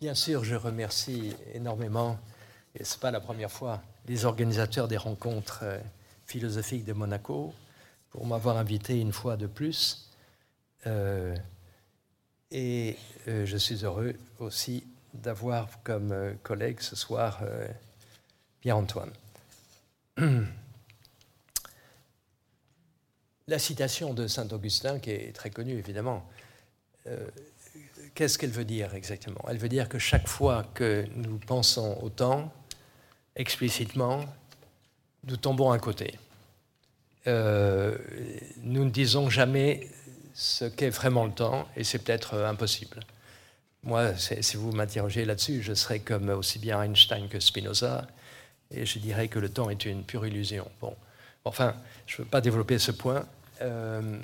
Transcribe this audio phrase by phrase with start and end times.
[0.00, 2.18] Bien sûr, je remercie énormément,
[2.74, 5.78] et ce n'est pas la première fois, les organisateurs des rencontres euh,
[6.24, 7.52] philosophiques de Monaco
[8.08, 10.08] pour m'avoir invité une fois de plus.
[10.86, 11.36] Euh,
[12.50, 12.96] et
[13.28, 17.42] euh, je suis heureux aussi d'avoir comme collègue ce soir
[18.60, 19.12] Pierre-Antoine.
[23.48, 26.26] La citation de Saint Augustin, qui est très connue évidemment,
[28.14, 29.40] qu'est-ce qu'elle veut dire exactement?
[29.48, 32.52] Elle veut dire que chaque fois que nous pensons au temps,
[33.36, 34.24] explicitement,
[35.24, 36.18] nous tombons à côté.
[37.26, 37.96] Euh,
[38.62, 39.88] nous ne disons jamais
[40.34, 43.00] ce qu'est vraiment le temps, et c'est peut-être impossible.
[43.82, 48.06] Moi, si vous m'interrogez là-dessus, je serais comme aussi bien Einstein que Spinoza,
[48.70, 50.70] et je dirais que le temps est une pure illusion.
[50.80, 50.94] Bon,
[51.44, 51.74] enfin,
[52.06, 53.26] je ne veux pas développer ce point.
[53.62, 54.18] Euh,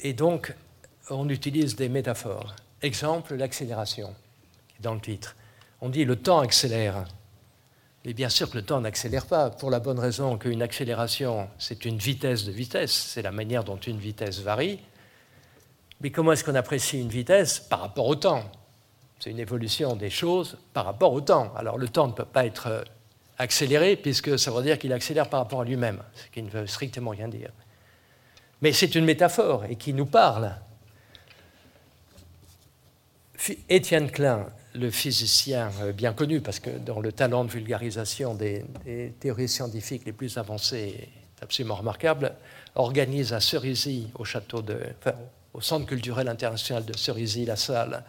[0.00, 0.54] et donc,
[1.10, 2.54] on utilise des métaphores.
[2.82, 4.14] Exemple, l'accélération,
[4.80, 5.34] dans le titre.
[5.80, 7.04] On dit le temps accélère.
[8.04, 11.84] Et bien sûr que le temps n'accélère pas, pour la bonne raison qu'une accélération, c'est
[11.84, 14.78] une vitesse de vitesse, c'est la manière dont une vitesse varie.
[16.00, 18.44] Mais comment est-ce qu'on apprécie une vitesse Par rapport au temps?
[19.18, 21.52] C'est une évolution des choses par rapport au temps.
[21.56, 22.82] Alors le temps ne peut pas être euh,
[23.38, 26.68] accéléré, puisque ça veut dire qu'il accélère par rapport à lui-même, ce qui ne veut
[26.68, 27.50] strictement rien dire.
[28.62, 30.54] Mais c'est une métaphore et qui nous parle
[33.68, 38.64] Étienne Klein, le physicien euh, bien connu, parce que dans le talent de vulgarisation des,
[39.20, 42.34] théories scientifiques les plus avancées, est absolument remarquable,
[42.74, 44.80] organise à Cerisy, au château de,
[45.54, 48.04] au Centre culturel international de Cerisy-la Salle,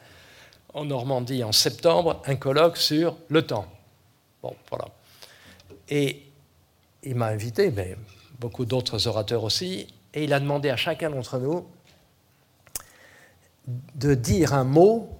[0.73, 3.67] en Normandie, en septembre, un colloque sur le temps.
[4.41, 4.85] Bon, voilà.
[5.89, 6.23] Et
[7.03, 7.95] il m'a invité, mais
[8.39, 11.67] beaucoup d'autres orateurs aussi, et il a demandé à chacun d'entre nous
[13.95, 15.18] de dire un mot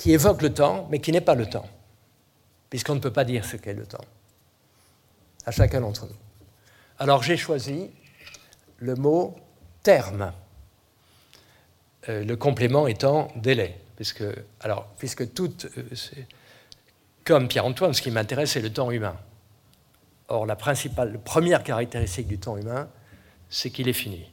[0.00, 1.68] qui évoque le temps, mais qui n'est pas le temps,
[2.70, 4.06] puisqu'on ne peut pas dire ce qu'est le temps,
[5.44, 6.16] à chacun d'entre nous.
[6.98, 7.90] Alors j'ai choisi
[8.78, 9.36] le mot
[9.82, 10.32] terme,
[12.08, 14.24] euh, le complément étant délai, puisque,
[14.60, 15.82] alors, puisque tout, euh,
[17.24, 19.18] comme Pierre-Antoine, ce qui m'intéresse, c'est le temps humain.
[20.28, 22.88] Or, la principale, première caractéristique du temps humain,
[23.50, 24.32] c'est qu'il est fini.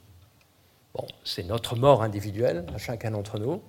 [0.94, 3.62] Bon, c'est notre mort individuelle, à chacun d'entre nous,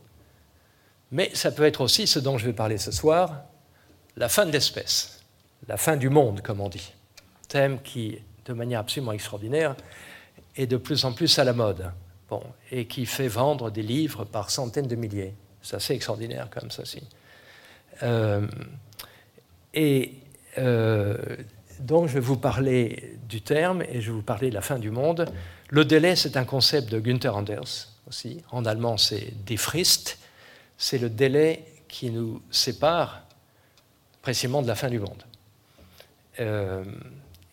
[1.11, 3.43] mais ça peut être aussi ce dont je vais parler ce soir,
[4.17, 5.21] la fin de l'espèce,
[5.67, 6.93] la fin du monde, comme on dit.
[7.49, 9.75] Thème qui, de manière absolument extraordinaire,
[10.57, 11.91] est de plus en plus à la mode.
[12.29, 15.35] Bon, et qui fait vendre des livres par centaines de milliers.
[15.63, 17.03] C'est assez extraordinaire comme ceci.
[18.03, 18.47] Euh,
[19.73, 20.15] et
[20.59, 21.17] euh,
[21.81, 24.79] donc je vais vous parler du terme et je vais vous parler de la fin
[24.79, 25.27] du monde.
[25.71, 28.43] Le délai, c'est un concept de Günther Anders aussi.
[28.51, 30.19] En allemand, c'est Die Frist
[30.79, 33.23] c'est le délai qui nous sépare
[34.23, 35.25] précisément de la fin du monde.
[36.41, 36.85] Euh,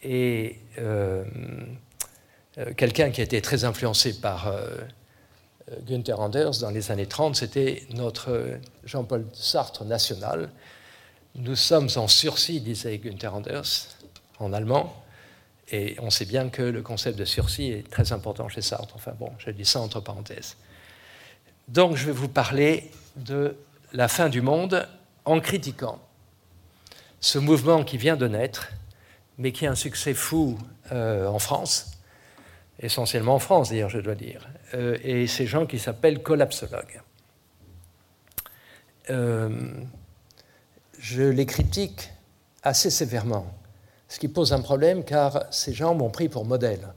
[0.04, 1.24] et euh,
[2.60, 4.54] euh, quelqu'un qui a été très influencé par
[5.88, 10.52] Günther Anders dans les années 30, c'était notre Jean-Paul Sartre national.
[11.34, 13.88] Nous sommes en sursis, disait Günther Anders,
[14.40, 15.04] en allemand,
[15.72, 18.96] et on sait bien que le concept de sursis est très important chez Sartre.
[18.96, 20.56] Enfin bon, je dis ça entre parenthèses.
[21.68, 23.56] Donc je vais vous parler de
[23.94, 24.88] la fin du monde
[25.26, 26.00] en critiquant
[27.26, 28.70] ce mouvement qui vient de naître,
[29.40, 30.60] mais qui a un succès fou
[30.92, 31.98] euh, en France,
[32.80, 37.02] essentiellement en France d'ailleurs, je dois dire, euh, et ces gens qui s'appellent collapsologues.
[39.10, 39.72] Euh,
[41.00, 42.12] je les critique
[42.62, 43.48] assez sévèrement,
[44.08, 46.94] ce qui pose un problème car ces gens m'ont pris pour modèle.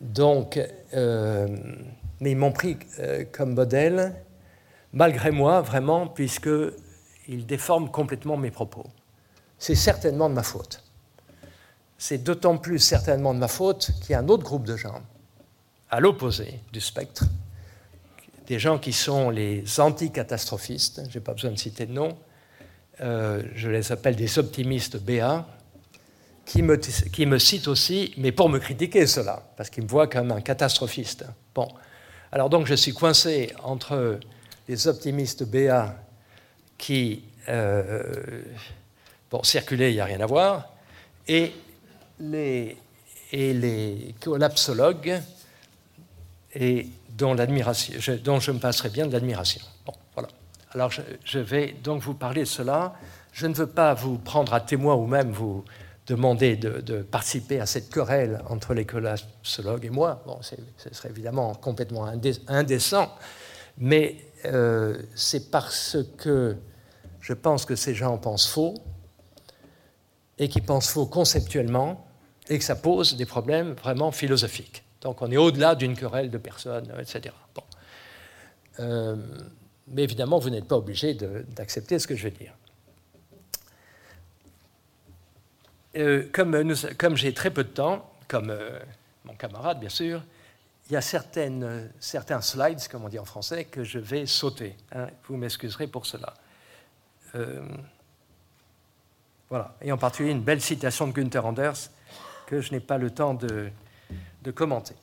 [0.00, 0.60] Donc,
[0.92, 2.78] mais ils m'ont pris
[3.32, 4.14] comme modèle
[4.92, 8.86] malgré moi, vraiment, puisqu'il déforme complètement mes propos.
[9.58, 10.82] C'est certainement de ma faute.
[11.98, 15.02] C'est d'autant plus certainement de ma faute qu'il y a un autre groupe de gens,
[15.90, 17.24] à l'opposé du spectre,
[18.46, 22.16] des gens qui sont les anticatastrophistes, je n'ai pas besoin de citer de nom,
[23.00, 25.46] euh, je les appelle des optimistes BA,
[26.44, 30.06] qui me, qui me citent aussi, mais pour me critiquer cela, parce qu'ils me voient
[30.06, 31.26] comme un catastrophiste.
[31.54, 31.68] Bon,
[32.32, 34.18] alors donc je suis coincé entre
[34.68, 35.96] les optimistes BA
[36.76, 38.42] qui, euh,
[39.30, 40.72] bon, circulaient, il n'y a rien à voir,
[41.26, 41.52] et
[42.20, 42.76] les,
[43.32, 45.20] et les collapsologues,
[46.54, 49.62] et dont, je, dont je me passerai bien de l'admiration.
[49.84, 50.28] Bon, voilà.
[50.72, 52.94] Alors je, je, vais donc vous parler de cela.
[53.32, 55.64] Je ne veux pas vous prendre à témoin ou même vous
[56.06, 60.22] demander de, de participer à cette querelle entre les collapsologues et moi.
[60.26, 62.10] Bon, ce serait évidemment complètement
[62.48, 63.14] indécent.
[63.76, 66.56] Mais euh, c'est parce que
[67.20, 68.74] je pense que ces gens pensent faux
[70.38, 72.06] et qu'ils pensent faux conceptuellement
[72.48, 74.84] et que ça pose des problèmes vraiment philosophiques.
[75.00, 77.34] Donc on est au-delà d'une querelle de personnes, etc.
[77.54, 77.62] Bon.
[78.80, 79.16] Euh,
[79.88, 82.54] mais évidemment, vous n'êtes pas obligé d'accepter ce que je vais dire.
[85.96, 88.56] Euh, comme, j'ai très peu de temps, comme
[89.24, 90.22] mon camarade bien sûr,
[90.88, 94.76] il y a certains slides, comme on dit en français, que je vais sauter.
[94.92, 95.08] Hein.
[95.28, 96.34] vous m'excuserez pour cela.
[99.50, 99.76] voilà.
[99.82, 101.90] Et en particulier une belle citation de Günther Anders
[102.48, 103.70] que je n'ai pas le temps de,
[104.54, 104.94] commenter.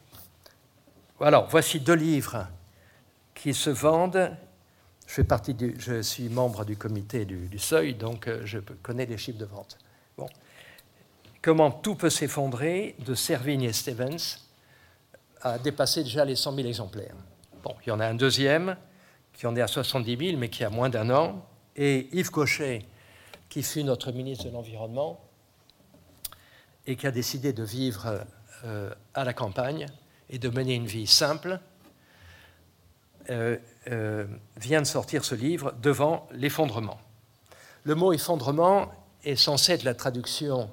[1.21, 2.47] Alors, voici deux livres
[3.35, 4.35] qui se vendent.
[5.05, 9.05] Je, fais partie du, je suis membre du comité du, Seuil, donc euh, je connais
[9.05, 9.77] les chiffres de vente.
[10.17, 10.27] Bon.
[11.43, 14.39] Comment tout peut s'effondrer de Servigne et Stevens
[15.45, 17.15] a dépassé déjà les 100 000 exemplaires.
[17.63, 18.75] Bon, il y en a un deuxième
[19.31, 21.45] qui en est à 70 000, mais qui a moins d'un an.
[21.75, 22.81] Et Yves Cochet,
[23.47, 25.21] qui fut notre ministre de l'Environnement
[26.87, 28.25] et qui a décidé de vivre
[28.63, 29.85] euh, à la campagne
[30.29, 31.59] et de mener une vie simple,
[33.29, 33.57] euh,
[33.91, 34.25] euh,
[34.57, 36.99] vient de sortir ce livre devant l'effondrement.
[37.83, 38.91] Le mot effondrement
[39.23, 40.71] est censé être la traduction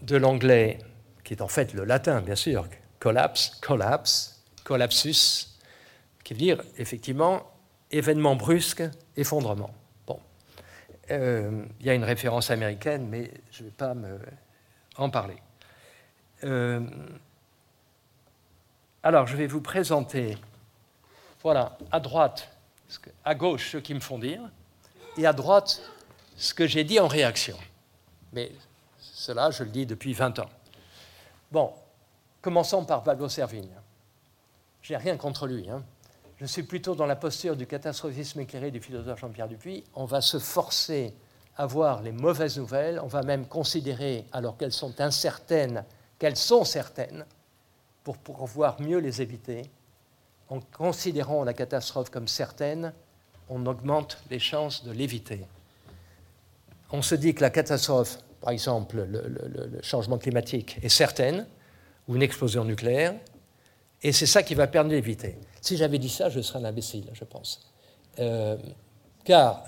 [0.00, 0.78] de l'anglais,
[1.24, 2.66] qui est en fait le latin, bien sûr,
[3.06, 5.46] collapse, collapse, collapsus,
[6.24, 7.48] qui veut dire effectivement
[7.92, 8.82] événement brusque,
[9.16, 9.72] effondrement.
[10.08, 10.18] Bon,
[11.08, 14.18] il y a une référence américaine, mais je ne vais pas me
[14.96, 15.36] en parler.
[16.42, 16.84] Euh,
[19.04, 20.36] alors, je vais vous présenter,
[21.44, 22.50] voilà, à droite,
[23.24, 24.40] à gauche, ce qui me font dire,
[25.16, 25.80] et à droite,
[26.36, 27.56] ce que j'ai dit en réaction.
[28.32, 28.50] Mais
[28.98, 30.50] cela, je le dis depuis 20 ans.
[31.52, 31.72] Bon,
[32.46, 33.74] commençons par Pablo Servigne.
[34.80, 35.68] Je n'ai rien contre lui.
[35.68, 35.82] Hein.
[36.36, 39.82] Je suis plutôt dans la posture du catastrophisme éclairé du philosophe Jean-Pierre Dupuis.
[39.96, 41.12] On va se forcer
[41.56, 45.84] à voir les mauvaises nouvelles, on va même considérer, alors qu'elles sont incertaines,
[46.20, 47.26] qu'elles sont certaines,
[48.04, 49.68] pour pouvoir mieux les éviter.
[50.48, 52.92] En considérant la catastrophe comme certaine,
[53.48, 55.44] on augmente les chances de l'éviter.
[56.92, 61.44] On se dit que la catastrophe, par exemple le, changement climatique, est certaine,
[62.08, 63.14] ou une explosion nucléaire,
[64.02, 65.38] et c'est ça qui va permettre d'éviter.
[65.60, 67.72] Si j'avais dit ça, je serais un imbécile, je pense.
[68.18, 68.56] Euh,
[69.24, 69.64] car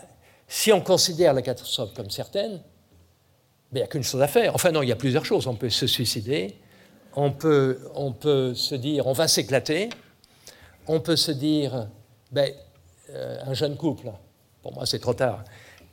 [0.46, 2.61] si on considère la catastrophe comme certaine,
[3.73, 4.55] il n'y a qu'une chose à faire.
[4.55, 5.46] Enfin non, il y a plusieurs choses.
[5.46, 6.56] On peut se suicider,
[7.14, 9.91] on peut, on peut se dire on va s'éclater,
[10.87, 11.88] on peut se dire
[12.31, 12.52] ben,
[13.11, 14.12] euh, un jeune couple,
[14.62, 15.44] pour moi c'est trop tard,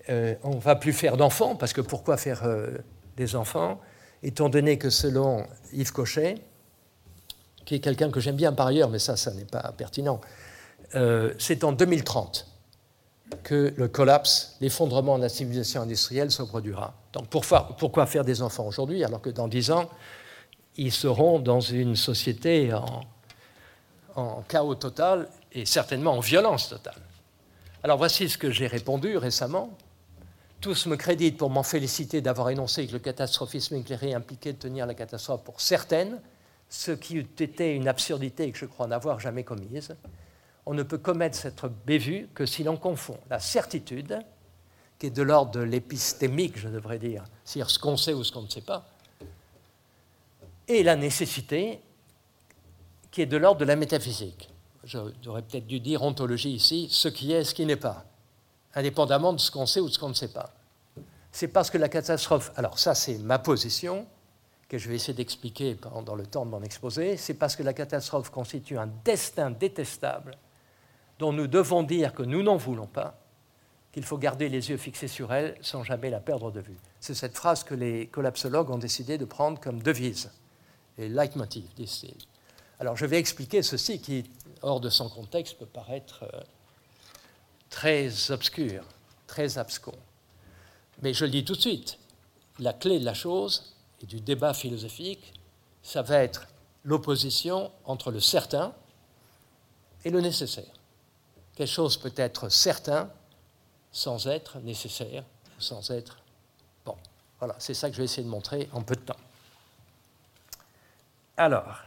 [0.10, 2.48] euh, on ne va plus faire d'enfants, parce que pourquoi faire
[3.18, 3.80] des enfants
[4.24, 6.36] Étant donné que selon Yves Cochet,
[7.66, 10.22] qui est quelqu'un que j'aime bien par ailleurs, mais ça, ça n'est pas pertinent,
[11.38, 12.48] c'est en 2030
[13.44, 16.94] que le collapse, l'effondrement de la civilisation industrielle se produira.
[17.12, 19.90] Donc pourquoi faire des enfants aujourd'hui alors que dans dix ans,
[20.78, 22.72] ils seront dans une société
[24.16, 27.02] en chaos total et certainement en violence totale
[27.84, 29.76] Alors voici ce que j'ai répondu récemment.
[30.66, 34.88] Tous me créditent pour m'en féliciter d'avoir énoncé que le catastrophisme éclairé impliquait de tenir
[34.88, 36.20] la catastrophe pour certaine,
[36.70, 39.96] ce qui eût été une absurdité et que je crois n'avoir jamais commise
[40.66, 44.20] on ne peut commettre cette bévue que si l'on confond la certitude,
[44.98, 48.32] qui est de l'ordre de l'épistémique, je devrais dire, c'est-à-dire ce qu'on sait ou ce
[48.32, 48.88] qu'on ne sait pas,
[50.68, 51.80] et la nécessité,
[53.12, 54.50] qui est de l'ordre de la métaphysique.
[54.84, 58.08] J'aurais peut-être dû dire ontologie ici, ce qui est ce qui n'est pas,
[58.76, 60.52] indépendamment de ce qu'on sait ou de ce qu'on ne sait pas.
[61.32, 64.06] C'est parce que la catastrophe, alors ça c'est ma position,
[64.70, 67.74] que je vais essayer d'expliquer pendant le temps de mon exposé, c'est parce que la
[67.74, 70.38] catastrophe constitue un destin détestable
[71.20, 73.20] dont nous devons dire que nous n'en voulons pas,
[73.92, 76.78] qu'il faut garder les yeux fixés sur elle sans jamais la perdre de vue.
[77.00, 80.32] C'est cette phrase que les collapsologues ont décidé de prendre comme devise,
[80.98, 82.18] et leitmotiv, disent-ils.
[82.80, 84.30] Alors je vais expliquer ceci qui,
[84.62, 86.42] hors de son contexte, peut paraître euh,
[87.70, 88.84] très obscur,
[89.28, 89.96] très abscon.
[91.02, 92.00] Mais je le dis tout de suite,
[92.60, 95.34] la clé de la chose et du débat philosophique,
[95.84, 96.48] ça va être
[96.84, 98.74] l'opposition entre le certain
[100.04, 100.76] et le nécessaire
[101.56, 103.10] quelque chose peut être certain
[103.92, 105.24] sans être nécessaire,
[105.58, 106.20] sans être...
[106.86, 106.98] Bon,
[107.40, 109.16] voilà, c'est ça que je vais essayer de montrer en peu de temps.
[111.38, 111.80] Alors,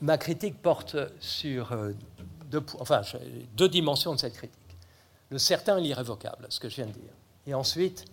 [0.00, 1.92] ma critique porte sur euh,
[2.48, 3.02] deux, enfin,
[3.54, 4.58] deux dimensions de cette critique.
[5.30, 7.12] Le certain et l'irrévocable, ce que je viens de dire.
[7.46, 8.04] Et ensuite,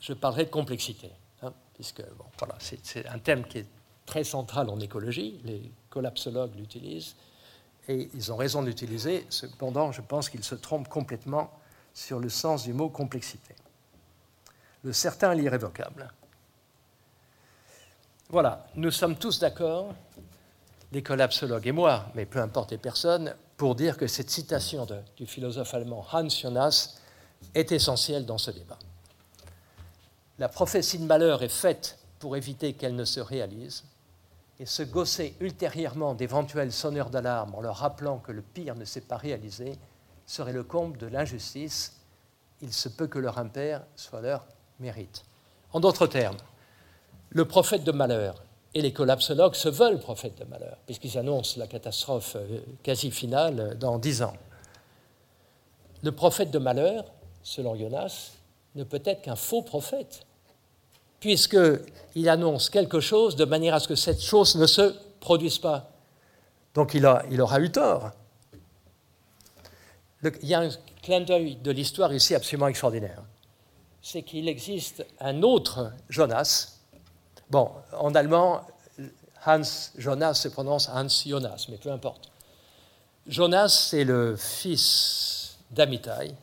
[0.00, 1.10] je parlerai de complexité,
[1.42, 2.02] hein, puisque
[2.38, 3.66] voilà, c'est un thème qui est
[4.04, 7.16] très central en écologie, les collapsologues l'utilisent,
[7.88, 9.26] et ils ont raison d'utiliser.
[9.28, 11.50] Cependant, je pense qu'ils se trompent complètement
[11.94, 13.54] sur le sens du mot complexité.
[14.84, 16.12] Le certain est l'irrévocable.
[18.28, 19.94] Voilà, nous sommes tous d'accord,
[20.92, 24.86] les collapsologues et moi, mais peu importe les personnes, pour dire que cette citation
[25.16, 26.96] du philosophe allemand Hans Jonas
[27.54, 28.78] est essentielle dans ce débat.
[30.38, 33.84] La prophétie de malheur est faite pour éviter qu'elle ne se réalise,
[34.58, 39.02] et se gausser ultérieurement d'éventuels sonneurs d'alarme en leur rappelant que le pire ne s'est
[39.02, 39.78] pas réalisé
[40.24, 42.00] serait le comble de l'injustice.
[42.62, 44.46] Il se peut que leur impair soit leur
[44.80, 45.24] mérite.
[45.72, 46.38] En d'autres termes,
[47.30, 48.42] le prophète de malheur
[48.76, 53.78] et les collapsologues se veulent prophètes de malheur, puisqu'ils annoncent la catastrophe euh, quasi finale
[53.78, 54.34] dans dix ans.
[56.02, 57.06] Le prophète de malheur,
[57.42, 58.32] selon Jonas,
[58.74, 60.26] ne peut être qu'un faux prophète,
[61.20, 65.90] puisqu'il annonce quelque chose de manière à ce que cette chose ne se produise pas.
[66.74, 68.10] Donc il, aura eu tort.
[70.22, 70.68] il y a un
[71.00, 73.22] clin d'œil de l'histoire ici absolument extraordinaire.
[74.02, 76.75] C'est qu'il existe un autre Jonas.
[77.50, 78.62] Bon, en allemand,
[79.44, 82.30] Hans Jonas se prononce Hans Jonas, mais peu importe.
[83.26, 86.34] Jonas, c'est le fils d'Amitai,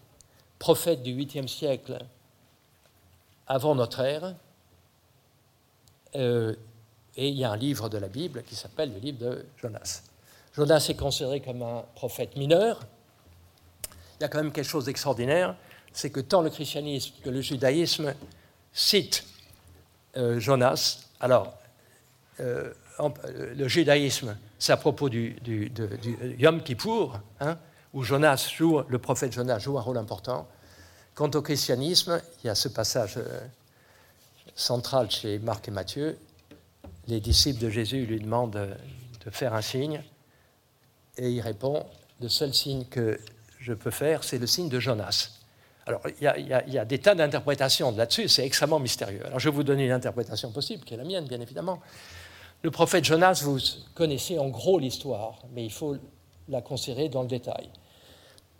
[0.60, 1.98] prophète du 8e siècle
[3.48, 4.34] avant notre ère,
[6.16, 6.56] euh,
[7.16, 10.04] et il y a un livre de la Bible qui s'appelle le livre de Jonas.
[10.56, 12.80] Jonas est considéré comme un prophète mineur.
[14.20, 15.56] Il y a quand même quelque chose d'extraordinaire,
[15.92, 18.14] c'est que tant le christianisme que le judaïsme
[18.72, 19.26] citent
[20.16, 21.06] Jonas.
[21.20, 21.58] Alors,
[22.40, 22.74] euh,
[23.56, 25.36] le judaïsme, c'est à propos du,
[26.38, 27.58] Yom Kippour, hein,
[27.94, 30.48] où Jonas joue, le prophète Jonas joue un rôle important.
[31.16, 33.20] Quant au christianisme, il y a ce passage
[34.56, 36.18] centrale chez Marc et Matthieu,
[37.08, 38.78] les disciples de Jésus lui demandent
[39.26, 40.02] de faire un signe,
[41.18, 41.86] et il répond,
[42.22, 43.20] le seul signe que
[43.60, 45.43] je peux faire, c'est le signe de Jonas.
[45.86, 49.26] Alors, il y a, des tas d'interprétations là-dessus, c'est extrêmement mystérieux.
[49.26, 51.80] Alors, je vais vous donner une interprétation possible, qui est la mienne, bien évidemment.
[52.62, 53.60] Le prophète Jonas, vous
[53.94, 55.98] connaissez en gros l'histoire, mais il faut
[56.48, 57.70] la considérer dans le détail.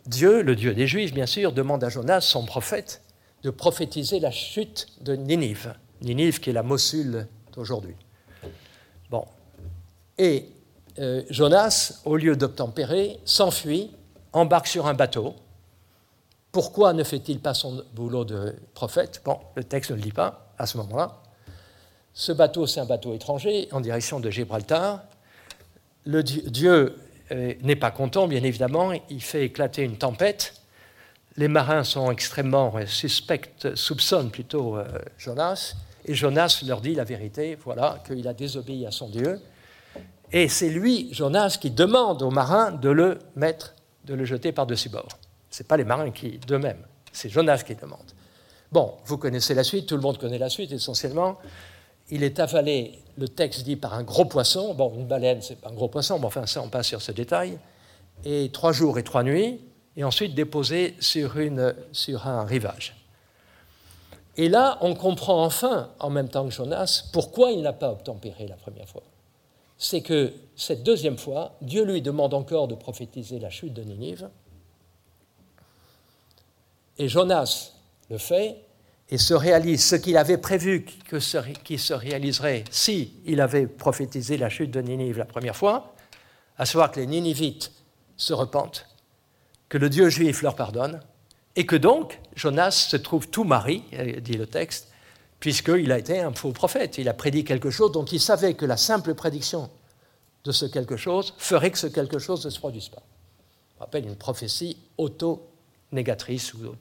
[0.06, 3.00] Dieu, le Dieu des Juifs, bien sûr, demande à Jonas, son prophète,
[3.42, 5.74] de prophétiser la chute de Ninive.
[6.02, 7.96] Ninive qui est la Mossul d'aujourd'hui.
[9.10, 9.24] Bon.
[10.18, 10.48] Et
[10.98, 13.90] euh, Jonas, au lieu d'obtempérer, s'enfuit,
[14.32, 15.34] embarque sur un bateau.
[16.54, 19.20] Pourquoi ne fait-il pas son boulot de prophète?
[19.24, 21.20] Bon, le texte ne le dit pas à ce moment-là.
[22.12, 25.02] Ce bateau, c'est un bateau étranger en direction de Gibraltar.
[26.04, 26.96] Le Dieu
[27.32, 28.92] euh, n'est pas content, bien évidemment.
[29.10, 30.54] Il fait éclater une tempête.
[31.36, 34.84] Les marins sont extrêmement suspects, soupçonnent plutôt euh,
[35.18, 35.74] Jonas.
[36.04, 39.40] Et Jonas leur dit la vérité, voilà, qu'il a désobéi à son Dieu.
[40.30, 44.88] Et c'est lui, Jonas, qui demande aux marins de le mettre, de le jeter par-dessus
[44.88, 45.08] bord.
[45.54, 48.10] Ce n'est pas les marins qui, d'eux-mêmes, c'est Jonas qui demande.
[48.72, 51.38] Bon, vous connaissez la suite, tout le monde connaît la suite essentiellement.
[52.10, 54.74] Il est avalé, le texte dit, par un gros poisson.
[54.74, 57.12] Bon, une baleine, c'est pas un gros poisson, mais enfin, ça, on passe sur ce
[57.12, 57.60] détail.
[58.24, 59.60] Et trois jours et trois nuits,
[59.96, 62.96] et ensuite déposé sur, une, sur un rivage.
[64.36, 68.48] Et là, on comprend enfin, en même temps que Jonas, pourquoi il n'a pas obtempéré
[68.48, 69.04] la première fois.
[69.78, 74.28] C'est que cette deuxième fois, Dieu lui demande encore de prophétiser la chute de Ninive.
[76.98, 77.72] Et Jonas
[78.10, 78.56] le fait
[79.10, 84.48] et se réalise ce qu'il avait prévu qui se réaliserait si il avait prophétisé la
[84.48, 85.94] chute de Ninive la première fois,
[86.56, 87.72] à savoir que les Ninivites
[88.16, 88.86] se repentent,
[89.68, 91.00] que le Dieu juif leur pardonne,
[91.56, 94.88] et que donc Jonas se trouve tout mari, euh, dit le texte,
[95.40, 96.98] puisqu'il a été un faux prophète.
[96.98, 99.70] Il a prédit quelque chose dont il savait que la simple prédiction
[100.44, 103.02] de ce quelque chose ferait que ce quelque chose ne se produise pas.
[103.78, 104.76] On appelle une prophétie
[105.94, 106.74] auto-négatrice ou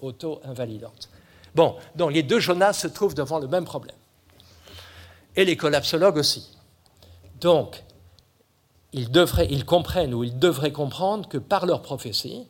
[0.00, 1.10] auto-invalidante.
[1.54, 3.96] Bon, donc les deux Jonas se trouvent devant le même problème.
[5.36, 6.56] Et les collapsologues aussi.
[7.40, 7.82] Donc,
[8.92, 12.46] ils, devraient, ils comprennent ou ils devraient comprendre que par leur prophétie,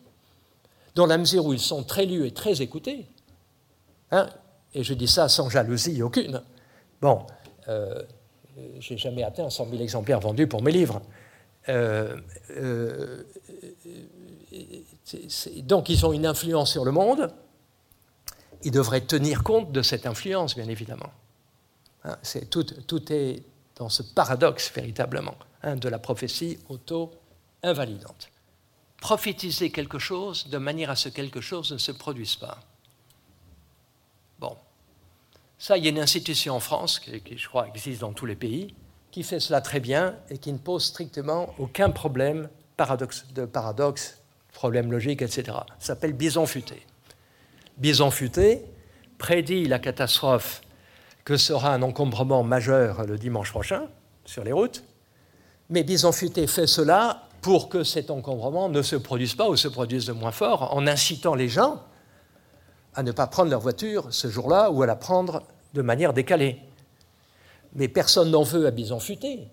[0.94, 3.06] dans la mesure où ils sont très lus et très écoutés.
[4.10, 4.28] Hein,
[4.74, 6.42] et je dis ça sans jalousie aucune.
[7.00, 7.26] Bon,
[7.68, 8.02] euh,
[8.80, 11.00] j'ai jamais atteint 100 000 exemplaires vendus pour mes livres.
[11.68, 12.16] Euh,
[12.56, 13.24] euh,
[15.62, 17.32] donc ils ont une influence sur le monde.
[18.62, 21.10] Ils devraient tenir compte de cette influence, bien évidemment.
[22.04, 22.16] Hein,
[22.50, 23.42] tout, est
[23.76, 28.30] dans ce paradoxe véritablement hein, de la prophétie auto-invalidante
[29.00, 32.58] prophétiser quelque chose de manière à ce que quelque chose ne se produise pas.
[34.38, 34.56] Bon.
[35.58, 38.36] Ça, il y a une institution en France qui, je crois, existe dans tous les
[38.36, 38.74] pays,
[39.10, 42.48] qui fait cela très bien et qui ne pose strictement aucun problème
[43.34, 44.19] de paradoxe,
[44.60, 45.56] problème logique, etc.
[45.78, 46.12] Ça s'appelle.
[46.12, 46.44] Bison
[48.10, 48.62] futé
[49.16, 50.60] prédit la catastrophe
[51.24, 53.84] que sera un encombrement majeur le dimanche prochain
[54.26, 54.84] sur les routes,
[55.70, 59.66] mais Bison futé fait cela pour que cet encombrement ne se produise pas ou se
[59.66, 61.82] produise de moins fort en incitant les gens
[62.94, 66.60] à ne pas prendre leur voiture ce jour-là ou à la prendre de manière décalée.
[67.72, 69.48] Mais personne n'en veut à Bison Futé.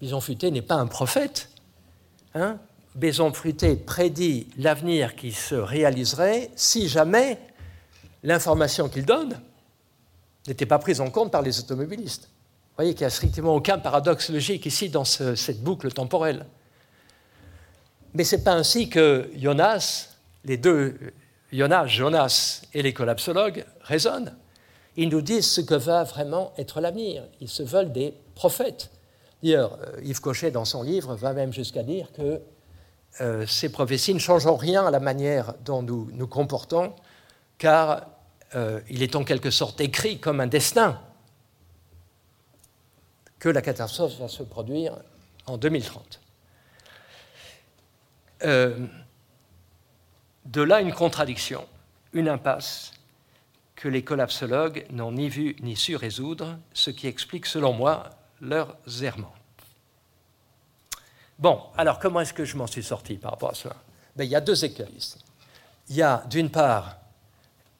[0.00, 1.50] Bison Futé n'est pas un prophète.
[2.34, 2.58] Hein
[2.94, 7.38] Bison Futé prédit l'avenir qui se réaliserait si jamais
[8.22, 9.40] l'information qu'il donne
[10.46, 12.24] n'était pas prise en compte par les automobilistes.
[12.24, 16.46] Vous voyez qu'il n'y a strictement aucun paradoxe logique ici dans cette boucle temporelle.
[18.14, 20.10] Mais ce n'est pas ainsi que Jonas,
[20.44, 20.96] les deux,
[21.52, 24.36] Jonas, Jonas et les collapsologues raisonnent.
[24.96, 27.24] Ils nous disent ce que va vraiment être l'avenir.
[27.40, 28.90] Ils se veulent des prophètes.
[29.42, 32.40] D'ailleurs, euh, Yves Cochet, dans son livre, va même jusqu'à dire que
[33.20, 36.94] euh, ces prophéties ne changent rien à la manière dont nous nous comportons,
[37.58, 38.06] car
[38.54, 41.00] euh, il est en quelque sorte écrit comme un destin
[43.38, 44.96] que la catastrophe va se produire
[45.46, 46.20] en 2030.
[48.42, 48.88] de
[50.60, 51.66] là une contradiction,
[52.12, 52.92] une impasse
[53.76, 58.76] que les collapsologues n'ont ni vu ni su résoudre, ce qui explique, selon moi, leur
[59.02, 59.34] errements.
[61.38, 63.76] Bon, alors comment est-ce que je m'en suis sorti par rapport à cela?
[64.16, 64.98] Ben, Il y a deux écueils.
[65.88, 66.96] Il y a d'une part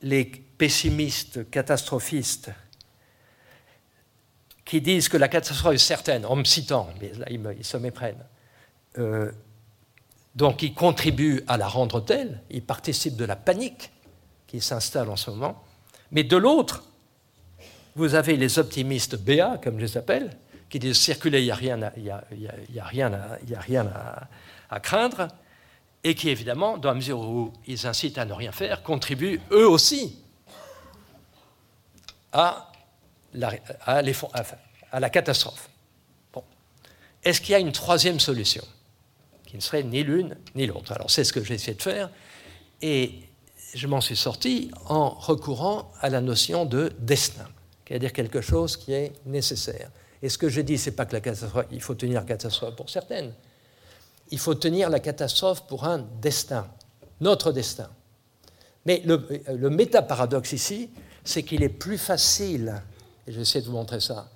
[0.03, 2.51] les pessimistes, catastrophistes,
[4.65, 8.25] qui disent que la catastrophe est certaine, en me citant, mais là ils, se méprennent.
[8.99, 9.31] Euh,
[10.35, 13.93] donc ils contribuent à la rendre telle, ils participent de la panique
[14.47, 15.63] qui s'installe en ce moment.
[16.11, 16.85] Mais de l'autre,
[17.95, 20.37] vous avez les optimistes BA, comme je les appelle,
[20.69, 23.61] qui disent circuler, il n'y a rien, à, y a, y a rien, à, a
[23.61, 23.87] rien
[24.71, 25.29] à, craindre,
[26.03, 29.69] et qui, évidemment, dans la mesure où ils incitent à ne rien faire, contribuent eux
[29.69, 30.19] aussi
[32.33, 32.73] à
[33.33, 33.53] la,
[33.87, 35.71] à la catastrophe.
[36.33, 36.43] Bon.
[37.23, 38.65] Est-ce qu'il y a une troisième solution
[39.47, 40.93] qui ne serait ni l'une ni l'autre?
[40.93, 42.11] Alors, c'est ce que j'ai essayé de faire.
[42.83, 43.21] Et
[43.75, 47.49] je m'en suis sorti en recourant à la notion de destin,
[47.87, 49.91] c'est-à-dire quelque chose qui est nécessaire.
[50.25, 52.75] Et ce que je dis, c'est pas que la catastrophe, il faut tenir la catastrophe
[52.77, 53.35] pour certaines.
[54.31, 56.67] Il faut tenir la catastrophe pour un destin,
[57.21, 57.91] notre destin.
[58.87, 60.89] Mais le, méta-paradoxe ici,
[61.25, 62.81] c'est qu'il est plus facile,
[63.27, 64.31] et je vais essayer de vous montrer ça,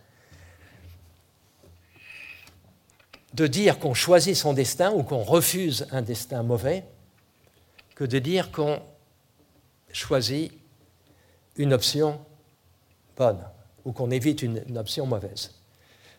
[3.32, 6.84] de dire qu'on choisit son destin ou qu'on refuse un destin mauvais
[7.94, 8.82] que de dire qu'on
[9.90, 10.52] choisit
[11.56, 12.20] une option
[13.16, 13.42] bonne
[13.86, 15.57] ou qu'on évite une, option mauvaise.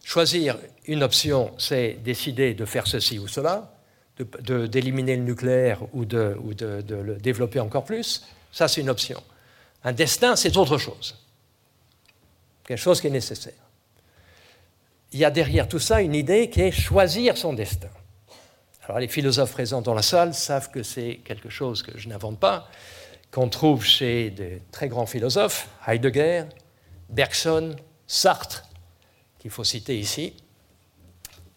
[0.09, 3.71] Choisir une option, c'est décider de faire ceci ou cela,
[4.17, 8.25] d'éliminer le nucléaire ou, de, ou de, le développer encore plus.
[8.51, 9.21] Ça, c'est une option.
[9.83, 11.15] Un destin, c'est autre chose.
[12.63, 13.53] Quelque chose qui est nécessaire.
[15.11, 17.91] Il y a derrière tout ça une idée qui est choisir son destin.
[18.85, 22.39] Alors les philosophes présents dans la salle savent que c'est quelque chose que je n'invente
[22.39, 22.67] pas
[23.29, 26.45] qu'on trouve chez des très grands philosophes, Heidegger,
[27.09, 27.75] Bergson,
[28.07, 28.68] Sartre,
[29.39, 30.34] qu'il faut citer ici.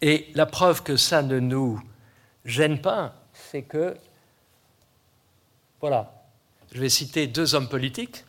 [0.01, 1.81] Et la preuve que ça ne nous
[2.45, 3.95] gêne pas, c'est que,
[5.79, 6.25] voilà,
[6.73, 8.25] je vais citer deux hommes politiques,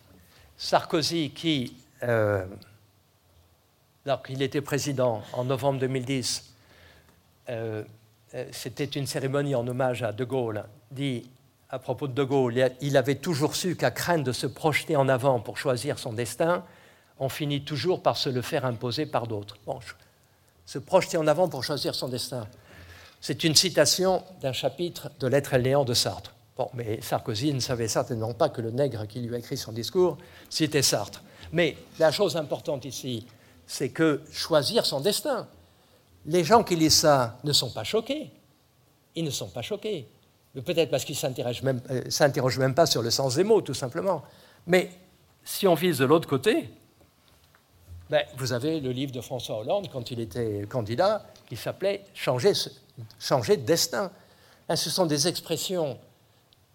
[0.56, 2.44] Sarkozy qui, euh,
[4.04, 6.54] lorsqu'il était président en novembre 2010,
[7.48, 7.82] euh,
[8.34, 11.28] euh, c'était une cérémonie en hommage à De Gaulle, dit
[11.70, 15.08] à propos de De Gaulle, il avait toujours su qu'à craindre de se projeter en
[15.08, 16.64] avant pour choisir son destin,
[17.18, 19.56] on finit toujours par se le faire imposer par d'autres.
[19.66, 19.78] Bon,
[20.66, 22.46] se projeter en avant pour choisir son destin.
[23.20, 26.34] C'est une citation d'un chapitre de L'être et le néant de Sartre.
[26.56, 29.72] Bon, mais Sarkozy ne savait certainement pas que le nègre qui lui a écrit son
[29.72, 31.22] discours, c'était Sartre.
[31.52, 33.26] Mais la chose importante ici,
[33.66, 35.48] c'est que choisir son destin.
[36.26, 38.30] Les gens qui lisent ça ne sont pas choqués.
[39.14, 40.08] Ils ne sont pas choqués
[40.60, 44.22] peut-être parce qu'il ne s'interroge même, pas sur le sens des mots, tout simplement.
[44.66, 44.90] Mais
[45.42, 46.70] si on vise de l'autre côté,
[48.14, 52.52] ben, vous avez le livre de François Hollande, quand il était candidat, qui s'appelait changer,
[53.18, 54.12] changer, de destin.
[54.68, 55.98] Hein, ce sont des expressions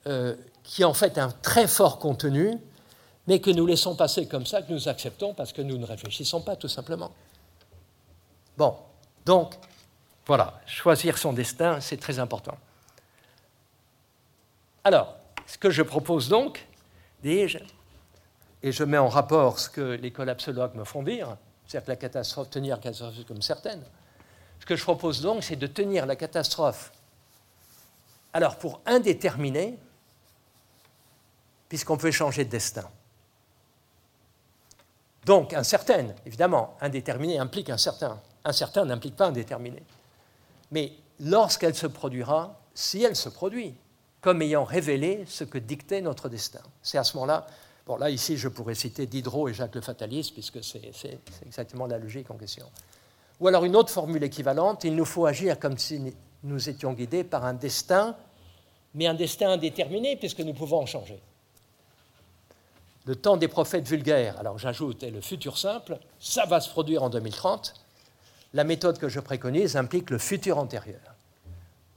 [0.06, 2.58] euh, qui ont fait un très fort contenu,
[3.26, 6.42] mais que nous laissons passer comme ça, que nous acceptons parce que nous ne réfléchissons
[6.42, 7.12] pas, tout simplement.
[8.58, 8.76] Bon,
[9.26, 9.56] donc,
[10.26, 12.58] voilà, choisir son destin, c'est très important.
[14.84, 15.16] Alors,
[15.48, 16.68] ce que je propose donc,
[17.24, 17.60] dis-je,
[18.64, 21.96] et je mets en rapport ce que les collapsologues me font dire, C'est-à-dire que la
[21.96, 23.84] catastrophe, tenir la catastrophe comme certaine.
[24.60, 26.92] Ce que je propose donc, c'est de tenir la catastrophe,
[28.34, 29.78] alors pour indéterminé,
[31.70, 32.90] puisqu'on peut changer de destin.
[35.26, 38.20] Donc, incertaine, évidemment, indéterminé implique un certain.
[38.44, 39.84] Incertain n'implique pas indéterminé.
[40.72, 43.76] Mais lorsqu'elle se produira, si elle se produit,
[44.22, 46.62] comme ayant révélé ce que dictait notre destin.
[46.82, 47.48] C'est à ce moment-là,
[47.90, 51.98] bon là ici je pourrais citer Diderot et Jacques le Fataliste, puisque c'est exactement la
[51.98, 52.68] logique en question.
[53.40, 57.24] Ou alors une autre formule équivalente, il nous faut agir comme si nous étions guidés
[57.24, 58.16] par un destin,
[58.94, 61.20] mais un destin indéterminé, puisque nous pouvons en changer.
[63.06, 67.02] Le temps des prophètes vulgaires, alors j'ajoute, et le futur simple, ça va se produire
[67.02, 67.74] en 2030.
[68.54, 71.00] La méthode que je préconise implique le futur antérieur.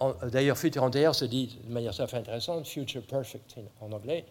[0.01, 3.93] Euh, d'ailleurs, futur antérieur se dit de manière tout à fait intéressante, future perfect en
[3.93, 4.25] anglais.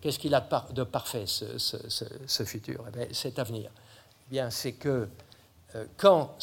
[0.00, 0.40] Qu'est-ce qu'il a
[0.72, 2.84] de parfait, ce, futur?
[2.98, 3.70] Eh Cet avenir.
[4.26, 5.08] Eh bien, c'est que
[5.74, 6.36] euh, quand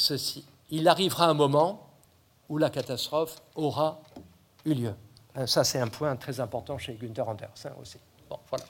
[0.70, 1.90] il arrivera un moment
[2.48, 4.02] où la catastrophe aura
[4.66, 4.94] eu lieu.
[5.38, 7.98] Euh, ça, c'est un point très important chez Günther Anders aussi.
[8.50, 8.66] Voilà.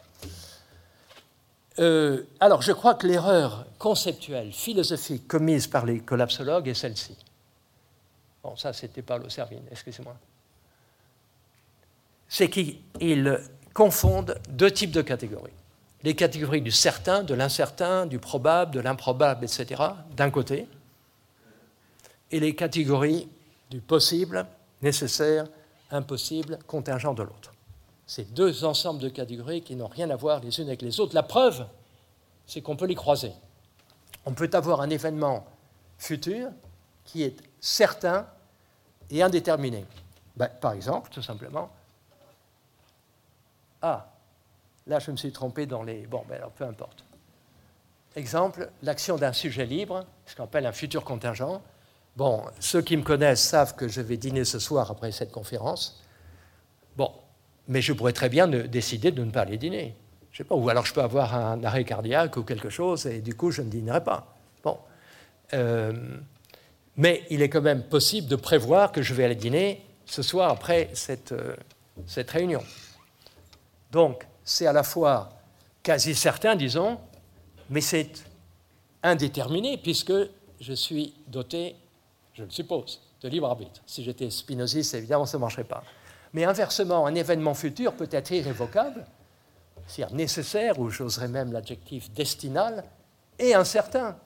[1.79, 7.17] Euh, alors, je crois que l'erreur conceptuelle, philosophique commise par les collapsologues est celle-ci.
[8.43, 10.15] Bon, ça, c'était pas Servine, excusez-moi.
[12.27, 12.79] C'est qu'ils
[13.79, 15.53] confondent deux types de catégories.
[16.03, 19.81] Les catégories du certain, de l'incertain, du probable, de l'improbable, etc.,
[20.17, 20.67] d'un côté,
[22.29, 23.29] et les catégories
[23.69, 24.45] du possible,
[24.81, 25.45] nécessaire,
[25.91, 27.53] impossible, contingent de l'autre.
[28.05, 31.15] Ces deux ensembles de catégories qui n'ont rien à voir les unes avec les autres.
[31.15, 31.65] La preuve,
[32.47, 33.31] c'est qu'on peut les croiser.
[34.25, 35.45] On peut avoir un événement
[35.97, 36.49] futur
[37.05, 38.27] qui est certain
[39.09, 39.85] et indéterminé.
[40.35, 41.69] Ben, par exemple, tout simplement,
[43.81, 44.11] ah,
[44.87, 46.05] là je me suis trompé dans les...
[46.07, 47.03] Bon, ben alors peu importe.
[48.15, 51.61] Exemple, l'action d'un sujet libre, ce qu'on appelle un futur contingent.
[52.17, 56.03] Bon, ceux qui me connaissent savent que je vais dîner ce soir après cette conférence.
[56.97, 57.11] Bon,
[57.67, 59.95] mais je pourrais très bien décider de ne pas aller dîner.
[60.31, 63.21] Je sais pas, ou alors je peux avoir un arrêt cardiaque ou quelque chose et
[63.21, 64.35] du coup je ne dînerai pas.
[64.63, 64.77] Bon.
[65.53, 65.93] Euh,
[66.97, 70.49] mais il est quand même possible de prévoir que je vais aller dîner ce soir
[70.49, 71.55] après cette, euh,
[72.05, 72.61] cette réunion.
[73.91, 75.29] Donc c'est à la fois
[75.83, 76.99] quasi certain, disons,
[77.69, 78.11] mais c'est
[79.03, 80.13] indéterminé puisque
[80.59, 81.75] je suis doté,
[82.33, 83.81] je le suppose, de libre arbitre.
[83.85, 85.83] Si j'étais spinoziste, évidemment, ça ne marcherait pas.
[86.33, 89.05] Mais inversement, un événement futur peut être irrévocable,
[89.87, 92.83] c'est-à-dire nécessaire, ou j'oserais même l'adjectif destinal,
[93.39, 94.17] et incertain.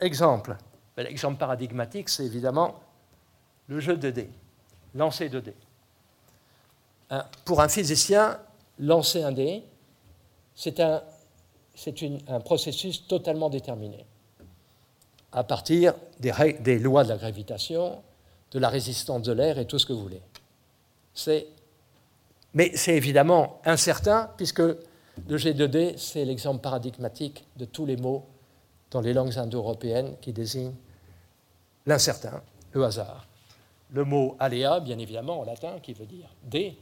[0.00, 0.56] Exemple,
[0.96, 2.80] ben, l'exemple paradigmatique, c'est évidemment
[3.68, 4.30] le jeu de dés,
[4.94, 5.56] lancer de dés.
[7.44, 8.38] Pour un physicien,
[8.78, 9.64] lancer un dé,
[10.54, 11.02] c'est un,
[12.28, 14.04] un, processus totalement déterminé,
[15.32, 18.02] à partir des, des lois de la gravitation,
[18.50, 20.22] de la résistance de l'air et tout ce que vous voulez.
[22.54, 28.24] Mais c'est évidemment incertain, puisque le G2D, c'est l'exemple paradigmatique de tous les mots
[28.90, 30.74] dans les langues indo-européennes qui désignent
[31.86, 33.26] l'incertain, le hasard.
[33.90, 36.76] Le mot aléa, bien évidemment, en latin, qui veut dire D.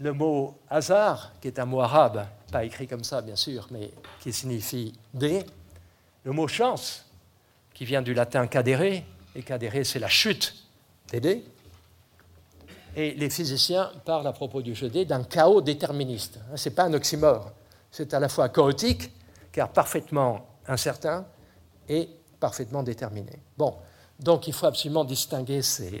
[0.00, 3.90] Le mot hasard, qui est un mot arabe, pas écrit comme ça, bien sûr, mais
[4.20, 5.44] qui signifie D.
[6.24, 7.04] Le mot chance,
[7.74, 9.02] qui vient du latin cadere,
[9.34, 10.54] et cadere, c'est la chute
[11.10, 11.44] des dés.
[12.96, 16.40] Et les physiciens parlent à propos du jeu d'un chaos déterministe.
[16.56, 17.52] Ce n'est pas un oxymore.
[17.90, 19.10] C'est à la fois chaotique,
[19.52, 21.26] car parfaitement incertain,
[21.90, 22.08] et
[22.38, 23.32] parfaitement déterminé.
[23.58, 23.76] Bon,
[24.18, 26.00] donc il faut absolument distinguer ces...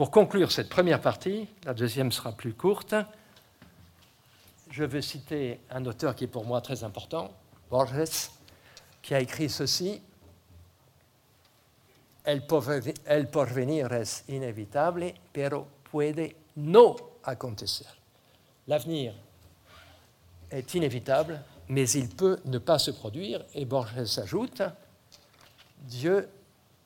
[0.00, 2.94] Pour conclure cette première partie, la deuxième sera plus courte,
[4.70, 7.30] je veux citer un auteur qui est pour moi très important,
[7.70, 8.30] Borges,
[9.02, 10.00] qui a écrit ceci
[12.24, 17.84] El porvenir es inevitable, pero puede no acontecer.
[18.68, 19.12] L'avenir
[20.50, 23.44] est inévitable, mais il peut ne pas se produire.
[23.52, 24.62] Et Borges ajoute,
[25.82, 26.26] Dieu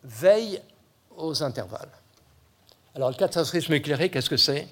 [0.02, 0.60] veille
[1.16, 1.92] aux intervalles.
[2.94, 4.68] Alors le catastrophisme éclairé, qu'est-ce que c'est?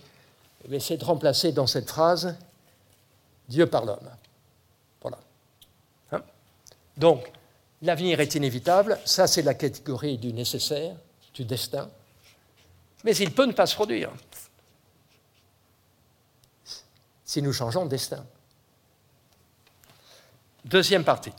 [0.71, 2.37] Eh C'est de remplacer dans cette phrase
[3.49, 4.09] Dieu par l'homme.
[5.01, 5.19] Voilà.
[6.13, 6.23] Hein?
[6.97, 7.31] Donc,
[7.83, 10.95] l'avenir est inévitable, ça c'est la catégorie du nécessaire,
[11.35, 11.89] du destin
[13.05, 14.11] mais il peut ne pas se produire
[17.25, 18.25] si nous changeons de destin.
[20.65, 21.33] Deuxième partie.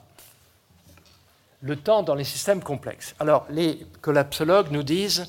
[1.61, 3.15] Le temps dans les systèmes complexes.
[3.19, 5.27] Alors, les collapsologues nous disent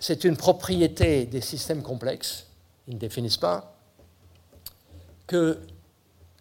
[0.00, 2.46] c'est une propriété des systèmes complexes,
[2.88, 3.76] ils ne définissent pas,
[5.26, 5.60] que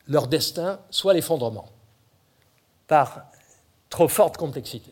[0.08, 1.68] leur destin soit l'effondrement
[2.88, 3.28] par
[3.90, 4.92] trop forte complexité.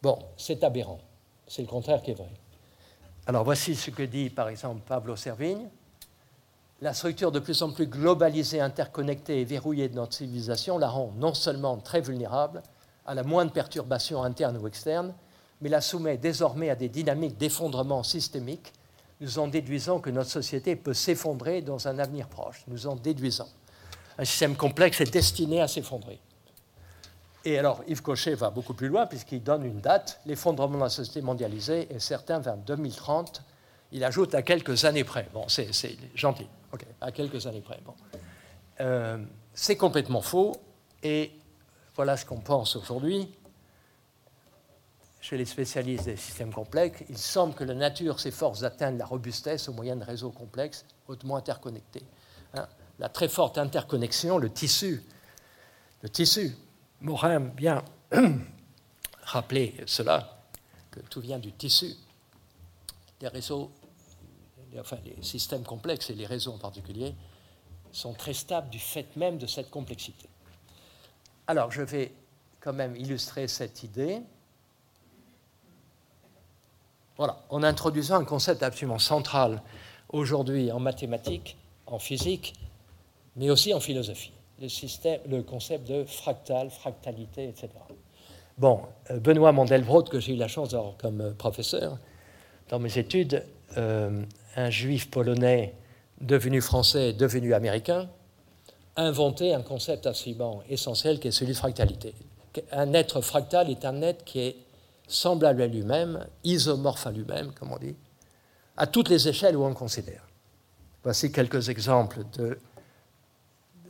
[0.00, 1.00] Bon, c'est aberrant.
[1.46, 2.30] C'est le contraire qui est vrai.
[3.26, 5.68] Alors voici ce que dit par exemple Pablo Servigne.
[6.80, 11.12] La structure de plus en plus globalisée, interconnectée et verrouillée de notre civilisation la rend
[11.16, 12.62] non seulement très vulnérable
[13.06, 15.14] à la moindre perturbation interne ou externe,
[15.62, 18.72] mais la soumet désormais à des dynamiques d'effondrement systémique,
[19.20, 22.64] nous en déduisant que notre société peut s'effondrer dans un avenir proche.
[22.66, 23.48] Nous en déduisant.
[24.18, 26.18] Un système complexe est destiné à s'effondrer.
[27.44, 30.88] Et alors, Yves Cochet va beaucoup plus loin puisqu'il donne une date, l'effondrement de la
[30.88, 33.42] société mondialisée est certain vers 2030.
[33.92, 35.28] Il ajoute à quelques années près.
[35.32, 35.70] Bon, c'est
[36.16, 36.46] gentil.
[37.00, 37.78] À quelques années près.
[37.84, 37.94] Bon.
[38.80, 39.18] Euh,
[39.54, 40.56] c'est complètement faux.
[41.02, 41.32] Et
[41.94, 43.28] voilà ce qu'on pense aujourd'hui.
[45.22, 49.68] Chez les spécialistes des systèmes complexes, il semble que la nature s'efforce d'atteindre la robustesse
[49.68, 52.02] au moyen de réseaux complexes hautement interconnectés.
[52.54, 52.66] Hein.
[52.98, 55.00] la très forte interconnexion, le tissu,
[56.02, 56.56] le tissu
[57.00, 57.84] Morin bien
[59.22, 60.42] rappelé cela,
[60.90, 61.94] que tout vient du tissu.
[63.20, 63.70] Les réseaux,
[64.76, 67.14] enfin les systèmes complexes et les réseaux en particulier,
[67.92, 70.28] sont très stables du fait même de cette complexité.
[71.46, 72.12] Alors, je vais
[72.60, 74.20] quand même illustrer cette idée.
[77.16, 79.62] Voilà, en introduisant un concept absolument central
[80.08, 82.54] aujourd'hui en mathématiques, en physique,
[83.36, 84.32] mais aussi en philosophie
[85.28, 87.68] le, concept de fractal, fractalité, etc.
[88.58, 91.98] Bon, euh, Benoît Mandelbrot, que j'ai eu la chance d'avoir comme euh, professeur
[92.68, 93.44] dans mes études,
[93.76, 94.22] euh,
[94.56, 95.74] un juif polonais
[96.20, 98.08] devenu français, devenu américain,
[98.94, 102.14] a inventé un concept absolument essentiel qui est celui de fractalité.
[102.70, 104.56] Un être fractal est un être qui est
[105.06, 107.96] semblable à lui-même, isomorphe à lui-même, comme on dit,
[108.76, 110.26] à toutes les échelles où on le considère.
[111.02, 112.58] Voici quelques exemples de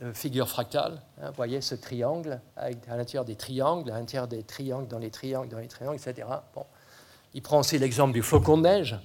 [0.01, 1.01] euh, figure fractale.
[1.21, 5.11] Hein, vous voyez ce triangle, à l'intérieur des triangles, à l'intérieur des triangles, dans les
[5.11, 6.27] triangles, dans les triangles, etc.
[6.55, 6.65] Bon.
[7.33, 8.97] Il prend aussi l'exemple du flocon de neige.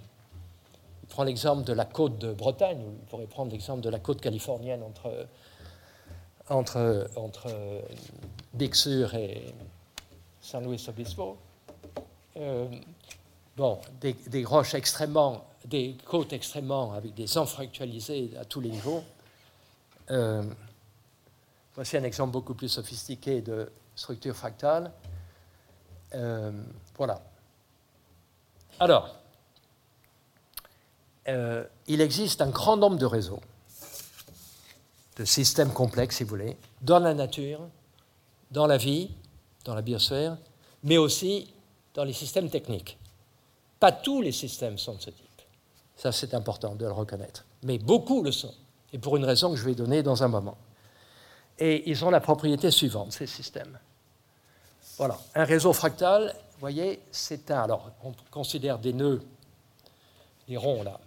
[1.02, 3.98] Il prend l'exemple de la côte de Bretagne, ou il pourrait prendre l'exemple de la
[3.98, 5.26] côte californienne entre,
[6.48, 7.48] entre, entre
[9.14, 9.54] et
[10.40, 11.38] San Luis Obispo.
[12.38, 12.68] Euh,
[13.57, 19.03] bon, des, roches extrêmement, des côtes extrêmement avec des enfractualisés à tous les niveaux.
[20.11, 20.42] Euh,
[21.74, 24.90] Voici un exemple beaucoup plus sophistiqué de structure fractale.
[26.12, 26.51] Euh,
[26.96, 27.22] voilà.
[28.81, 29.14] Alors,
[31.87, 33.40] il existe un grand nombre de réseaux,
[35.18, 37.61] de systèmes complexes, si vous voulez, dans la nature,
[38.51, 39.11] dans la vie,
[39.64, 40.37] dans la biosphère,
[40.83, 41.53] mais aussi
[41.98, 42.96] dans les systèmes techniques.
[43.80, 45.42] Pas tous les systèmes sont de ce type.
[45.96, 47.44] Ça, c'est important de le reconnaître.
[47.64, 48.54] Mais beaucoup le sont.
[48.92, 50.56] Et pour une raison que je vais donner dans un moment.
[51.58, 53.80] Et ils ont la propriété suivante, ces systèmes.
[54.96, 57.64] Voilà, un réseau fractal, vous voyez, c'est un.
[57.64, 59.20] Alors, on considère des nœuds,
[60.46, 61.00] les ronds là,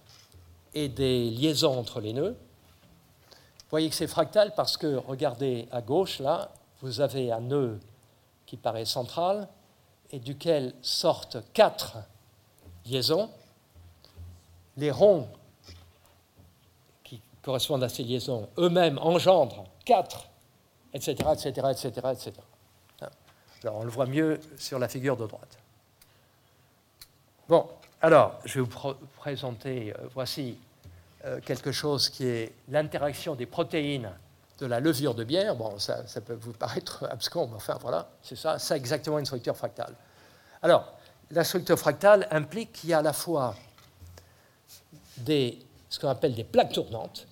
[0.74, 2.36] et des liaisons entre les nœuds.
[2.36, 6.52] Vous voyez que c'est fractal parce que, regardez à gauche là,
[6.82, 7.80] vous avez un nœud
[8.46, 9.48] qui paraît central
[10.12, 11.98] et duquel sortent quatre
[12.86, 13.30] liaisons.
[14.78, 15.28] Les ronds
[17.04, 20.28] qui correspondent à ces liaisons eux-mêmes engendrent quatre
[20.94, 22.32] etc., etc., etc., etc.
[23.64, 25.58] Alors, on le voit mieux sur la figure de droite.
[27.48, 27.68] Bon,
[28.02, 30.58] alors, je vais vous présenter, euh, voici
[31.26, 34.12] euh, quelque chose qui est l'interaction des protéines
[34.62, 35.56] de la levure de bière.
[35.56, 39.26] Bon, ça, ça peut vous paraître abscon, mais enfin, voilà, c'est ça, c'est exactement une
[39.26, 39.96] structure fractale.
[40.62, 40.94] Alors,
[41.32, 43.56] la structure fractale implique qu'il y a à la fois
[45.18, 47.28] des, ce qu'on appelle des plaques tournantes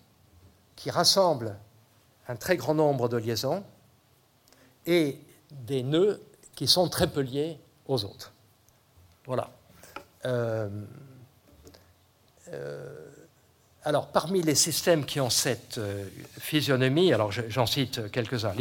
[0.75, 1.55] qui rassemblent
[2.27, 3.63] un très grand nombre de liaisons
[4.85, 5.19] et
[5.51, 6.21] des nœuds
[6.55, 8.33] qui sont très peu liés aux autres.
[9.25, 9.51] Voilà.
[10.25, 10.69] Euh,
[12.47, 13.08] euh,
[13.83, 16.05] alors, parmi les systèmes qui ont cette euh,
[16.37, 18.53] physionomie, alors j'en cite quelques-uns,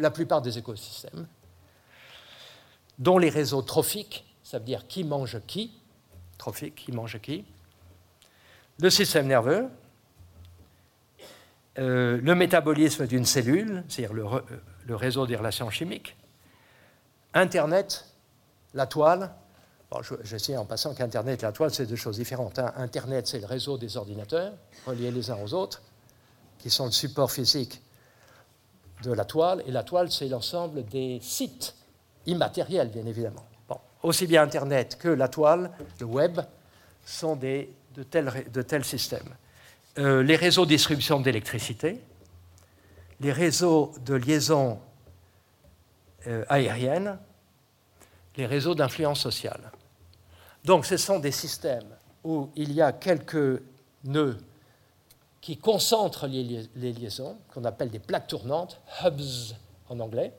[0.00, 1.26] la plupart des écosystèmes,
[2.98, 5.72] dont les réseaux trophiques, ça veut dire qui mange qui,
[6.36, 7.44] trophique, qui mange qui,
[8.80, 9.68] le système nerveux,
[11.78, 16.16] euh, le métabolisme d'une cellule, c'est-à-dire le, réseau des relations chimiques,
[17.34, 18.06] Internet,
[18.72, 19.34] la toile.
[20.22, 22.58] Je, sais en passant qu'Internet et la toile, c'est deux choses différentes.
[22.58, 22.72] Hein.
[22.76, 24.52] Internet, c'est le réseau des ordinateurs
[24.86, 25.82] reliés les uns aux autres,
[26.58, 27.80] qui sont le support physique
[29.02, 31.74] de la toile, et la toile, c'est l'ensemble des sites
[32.26, 33.46] immatériels, bien évidemment.
[34.02, 35.70] Aussi bien Internet que la toile,
[36.00, 36.40] le web,
[37.04, 37.68] sont de,
[38.10, 39.34] tels, systèmes.
[39.98, 42.00] Euh, les réseaux de distribution d'électricité,
[43.20, 44.78] les réseaux de liaison
[46.26, 47.18] euh, aériennes,
[48.36, 49.72] les réseaux d'influence sociale.
[50.66, 51.86] Donc ce sont des systèmes
[52.24, 53.62] où il y a quelques
[54.02, 54.36] nœuds
[55.40, 59.54] qui concentrent les, liaisons, qu'on appelle des plaques tournantes, hubs
[59.88, 60.32] en anglais,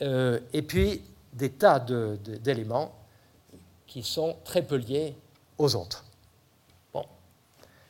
[0.00, 1.02] euh, et puis
[1.32, 2.94] des tas d'éléments
[3.88, 5.16] qui sont très peu liés
[5.58, 6.04] aux autres.
[6.92, 7.04] Bon.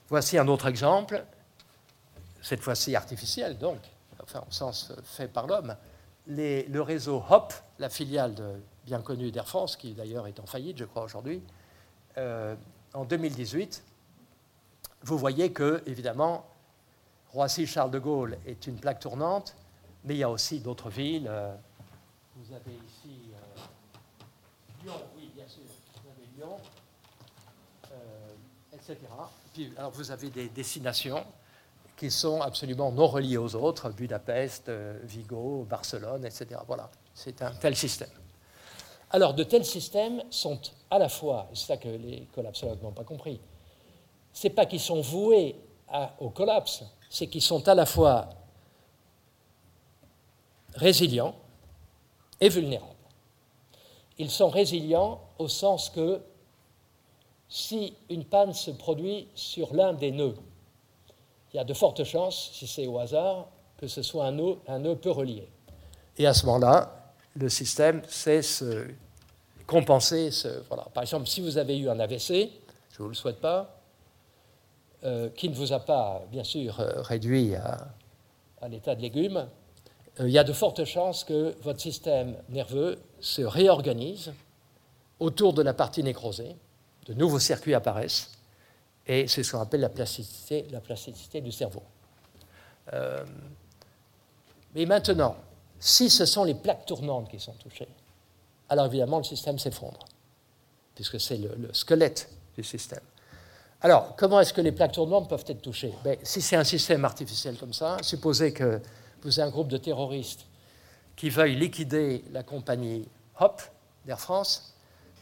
[0.08, 1.22] Voici un autre exemple,
[2.40, 3.76] cette fois-ci artificiel, donc,
[4.22, 5.76] enfin au sens fait par l'homme.
[6.28, 8.34] Le réseau HOP, la filiale
[8.84, 11.42] bien connue d'Air France, qui d'ailleurs est en faillite, je crois, aujourd'hui,
[12.18, 12.54] euh,
[12.92, 13.82] en 2018,
[15.02, 16.46] vous voyez que, évidemment,
[17.32, 19.56] Roissy-Charles de Gaulle est une plaque tournante,
[20.04, 21.26] mais il y a aussi d'autres villes.
[21.28, 21.54] Euh,
[22.36, 26.56] vous avez ici euh, Lyon, oui, bien sûr, vous avez Lyon,
[28.72, 28.98] etc.
[29.78, 31.24] Alors, vous avez des destinations
[31.96, 34.70] qui sont absolument non reliées aux autres, Budapest,
[35.04, 36.60] Vigo, Barcelone, etc.
[36.66, 38.10] Voilà, c'est un tel système.
[39.14, 40.58] Alors, de tels systèmes sont
[40.90, 43.40] à la fois, c'est ça que les collapsologues n'ont pas compris,
[44.42, 45.54] n'est pas qu'ils sont voués
[46.18, 48.28] au collapse, c'est qu'ils sont à la fois
[50.74, 51.36] résilients
[52.40, 52.90] et vulnérables.
[54.18, 56.20] Ils sont résilients au sens que
[57.48, 60.34] si une panne se produit sur l'un des nœuds,
[61.52, 63.46] il y a de fortes chances, si c'est au hasard,
[63.76, 65.48] que ce soit un nœud, un nœud peu relié.
[66.18, 68.88] Et à ce moment-là, le système sait se
[69.66, 70.30] compenser.
[70.30, 70.84] Ce, voilà.
[70.94, 72.50] Par exemple, si vous avez eu un AVC,
[72.90, 73.80] je ne vous le souhaite pas,
[75.04, 77.88] euh, qui ne vous a pas, bien sûr, euh, réduit à,
[78.68, 79.46] l'état de légumes,
[80.18, 84.32] euh, il y a de fortes chances que votre système nerveux se réorganise
[85.20, 86.56] autour de la partie nécrosée,
[87.04, 88.30] de nouveaux circuits apparaissent,
[89.06, 91.82] et c'est ce qu'on appelle la plasticité, la plasticité du cerveau.
[94.74, 95.36] mais maintenant,
[95.78, 97.88] si ce sont les plaques tournantes qui sont touchées,
[98.68, 100.00] alors évidemment le système s'effondre,
[100.94, 103.00] puisque c'est le squelette du système.
[103.84, 105.92] Alors, comment est-ce que les plaques tournantes peuvent être touchées?
[106.02, 108.80] Ben, Si c'est un système artificiel comme ça, supposez que
[109.22, 110.46] vous avez un groupe de terroristes
[111.16, 113.06] qui veuillent liquider la compagnie
[113.38, 113.60] HOP
[114.06, 114.74] d'Air France,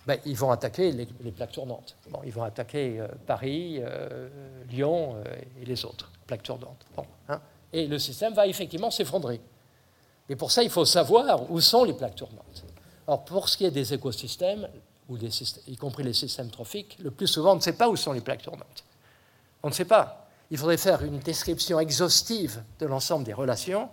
[0.07, 1.97] ben, ils vont attaquer les, plaques tournantes.
[2.09, 4.29] Bon, ils vont attaquer euh, Paris, euh,
[4.71, 6.87] Lyon euh, et les autres plaques tournantes.
[6.95, 7.41] Bon, hein.
[7.73, 9.41] et le système va effectivement s'effondrer.
[10.29, 12.65] Et pour ça, il faut savoir où sont les plaques tournantes.
[13.07, 14.69] Alors, pour ce qui est des écosystèmes,
[15.67, 18.21] y compris les systèmes trophiques, le plus souvent, on ne sait pas où sont les
[18.21, 18.85] plaques tournantes.
[19.63, 20.29] On ne sait pas.
[20.51, 23.89] Il faudrait faire une description exhaustive de l'ensemble des relations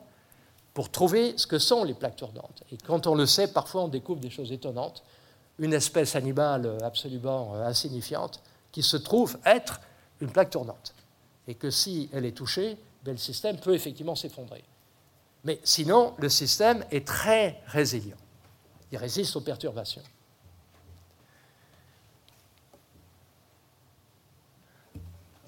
[0.74, 2.64] pour trouver ce que sont les plaques tournantes.
[2.72, 5.04] Et quand on le sait, parfois on découvre des choses étonnantes.
[5.58, 8.42] Une espèce animale absolument euh, insignifiante
[8.72, 9.82] qui se trouve être
[10.22, 10.94] une plaque tournante.
[11.48, 14.64] Et que si elle est touchée, ben, le système peut effectivement s'effondrer.
[15.44, 18.18] Mais sinon, le système est très résilient.
[18.92, 20.02] Il résiste aux perturbations.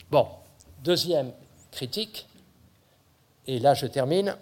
[0.09, 0.27] Bon,
[0.83, 1.31] deuxième
[1.71, 2.27] critique,
[3.47, 4.35] et là je termine,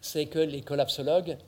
[0.00, 1.38] c'est que les collapsologues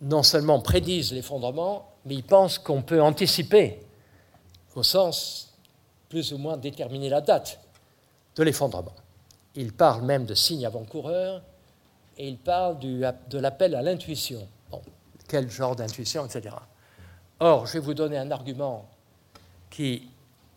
[0.00, 3.80] non seulement prédisent l'effondrement, mais ils pensent qu'on peut anticiper,
[4.74, 5.54] au sens
[6.08, 7.60] plus ou moins déterminer la date
[8.36, 8.94] de l'effondrement.
[9.54, 11.42] Ils parlent même de signes avant-coureurs
[12.18, 14.48] et ils parlent de l'appel à l'intuition.
[15.28, 16.54] Quel genre d'intuition, etc.
[17.40, 18.88] Or, je vais vous donner un argument
[19.70, 20.08] qui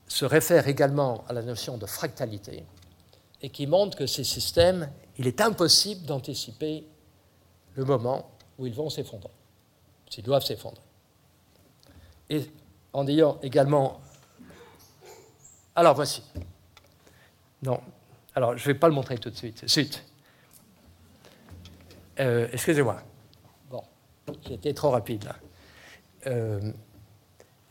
[0.08, 2.64] se réfère également à la notion de fractalité
[3.42, 6.88] et qui montre que ces systèmes, il est impossible d'anticiper
[7.76, 9.32] le moment où ils vont s'effondrer,
[10.10, 10.82] s'ils doivent s'effondrer.
[12.30, 12.50] Et
[12.94, 14.02] en ayant également...
[15.76, 16.24] Alors voici.
[17.62, 17.80] Non,
[18.34, 19.68] alors je ne vais pas le montrer tout de suite.
[19.68, 20.04] Suite.
[22.20, 23.02] Euh, excusez-moi.
[24.48, 25.30] J'étais trop rapide.
[26.26, 26.72] Euh,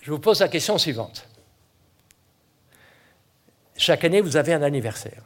[0.01, 1.27] je vous pose la question suivante.
[3.77, 5.23] Chaque année, vous avez un anniversaire.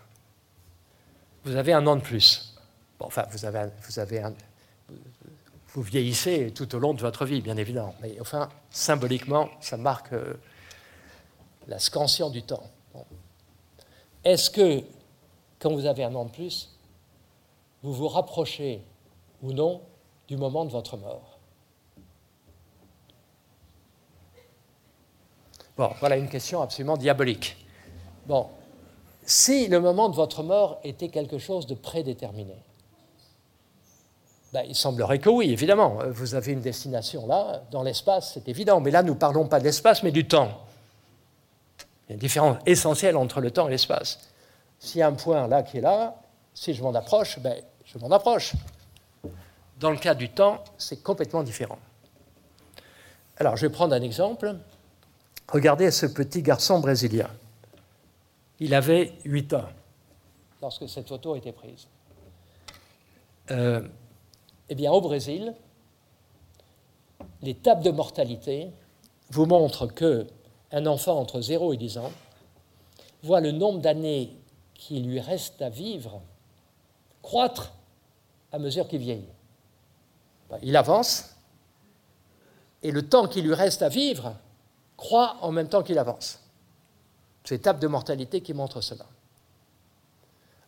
[1.45, 2.57] Vous avez un an de plus.
[2.99, 4.22] enfin, vous, avez, avez
[5.68, 7.95] vous vieillissez tout au long de votre vie, bien évidemment.
[8.03, 10.35] Mais enfin, symboliquement, ça marque euh,
[11.68, 12.68] la scansion du temps.
[14.24, 14.83] Est-ce que,
[15.61, 16.76] quand vous avez un an de plus,
[17.83, 18.83] vous vous rapprochez
[19.43, 19.81] ou non
[20.31, 21.39] du moment de votre mort
[25.76, 27.57] Bon, voilà une question absolument diabolique.
[28.26, 28.49] Bon,
[29.24, 32.62] si le moment de votre mort était quelque chose de prédéterminé,
[34.53, 35.99] ben, il semblerait que oui, évidemment.
[36.11, 38.81] Vous avez une destination là, dans l'espace, c'est évident.
[38.81, 40.51] Mais là, nous ne parlons pas de l'espace, mais du temps.
[42.07, 44.20] Il y a une différence essentielle entre le temps et l'espace.
[44.78, 46.16] S'il y a un point là qui est là,
[46.53, 48.53] si je m'en approche, ben, je m'en approche.
[49.81, 51.78] Dans le cas du temps, c'est complètement différent.
[53.39, 54.55] Alors, je vais prendre un exemple.
[55.49, 57.31] Regardez ce petit garçon brésilien.
[58.59, 59.68] Il avait 8 ans
[60.61, 61.87] lorsque cette photo a été prise.
[63.51, 63.89] Euh,
[64.68, 65.55] eh bien, au Brésil,
[67.41, 68.68] les tables de mortalité
[69.31, 70.26] vous montrent que
[70.72, 72.12] un enfant entre 0 et 10 ans
[73.22, 74.37] voit le nombre d'années
[74.74, 76.20] qui lui reste à vivre
[77.22, 77.72] croître
[78.53, 79.24] à mesure qu'il vieillit.
[80.62, 81.34] Il avance
[82.82, 84.34] et le temps qui lui reste à vivre
[84.96, 86.40] croît en même temps qu'il avance.
[87.44, 89.07] C'est l'étape de mortalité qui montre cela.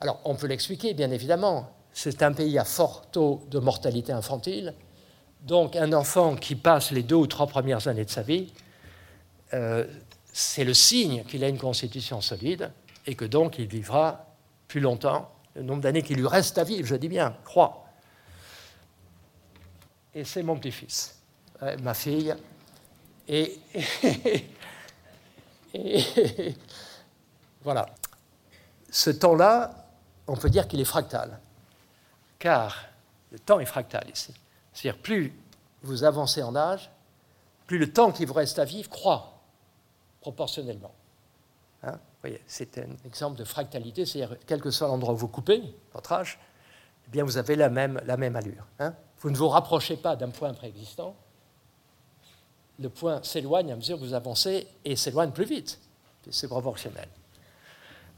[0.00, 1.70] Alors, on peut l'expliquer, bien évidemment.
[1.92, 4.74] C'est un pays à fort taux de mortalité infantile.
[5.42, 8.52] Donc, un enfant qui passe les deux ou trois premières années de sa vie,
[9.54, 9.86] euh,
[10.32, 12.70] c'est le signe qu'il a une constitution solide
[13.06, 14.26] et que donc il vivra
[14.66, 15.30] plus longtemps.
[15.54, 17.81] Le nombre d'années qui lui reste à vivre, je dis bien, croît.
[20.14, 21.18] Et c'est mon petit-fils,
[21.80, 22.34] ma fille.
[23.28, 23.58] Et,
[27.62, 27.86] voilà.
[28.90, 29.86] Ce temps-là,
[30.26, 31.38] on peut dire qu'il est fractal,
[32.38, 32.76] car
[33.30, 34.34] le temps est fractal ici.
[34.72, 35.32] C'est-à-dire, plus
[35.82, 36.90] vous avancez en âge,
[37.66, 39.40] plus le temps qui vous reste à vivre croît
[40.20, 40.94] proportionnellement.
[41.82, 45.62] Hein voyez, c'est un exemple de fractalité, c'est-à-dire, quel que soit l'endroit où vous coupez,
[45.92, 46.38] votre âge,
[47.06, 48.66] eh bien, vous avez la même, la même allure.
[48.78, 51.14] Hein vous ne vous rapprochez pas d'un point préexistant,
[52.78, 55.78] le point s'éloigne à mesure que vous avancez et s'éloigne plus vite.
[56.28, 57.08] C'est proportionnel.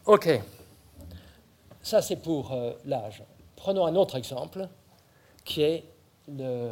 [0.07, 0.29] OK.
[1.83, 3.23] Ça, c'est pour euh, l'âge.
[3.55, 4.67] Prenons un autre exemple,
[5.45, 5.85] qui est,
[6.27, 6.71] le,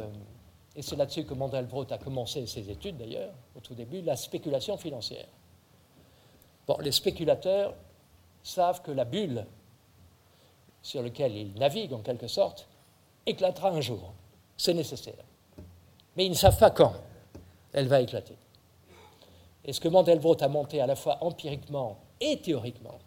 [0.75, 4.77] et c'est là-dessus que Mandelbrot a commencé ses études d'ailleurs, au tout début, la spéculation
[4.77, 5.27] financière.
[6.65, 7.75] Bon, les spéculateurs
[8.41, 9.45] savent que la bulle
[10.81, 12.67] sur laquelle ils naviguent en quelque sorte
[13.27, 14.11] éclatera un jour.
[14.57, 15.23] C'est nécessaire.
[16.15, 16.93] Mais ils ne savent pas quand
[17.73, 18.35] elle va éclater.
[19.65, 22.99] Et ce que Mandelbrot a monté à la fois empiriquement et théoriquement,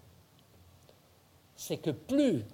[1.55, 2.45] c'est que plus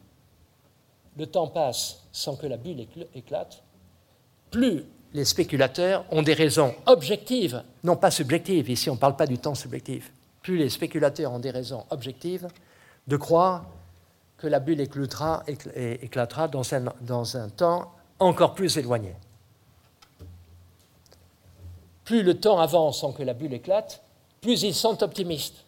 [1.16, 3.62] le temps passe sans que la bulle éclate,
[4.51, 9.26] plus les spéculateurs ont des raisons objectives, non pas subjectives, ici on ne parle pas
[9.26, 12.49] du temps subjectif, plus les spéculateurs ont des raisons objectives
[13.07, 13.66] de croire
[14.38, 15.43] que la bulle éclatera,
[16.49, 19.14] dans un temps encore plus éloigné.
[22.04, 24.02] Plus le temps avance sans que la bulle éclate,
[24.40, 25.64] plus ils sont optimistes.